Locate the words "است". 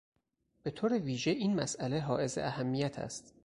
2.99-3.33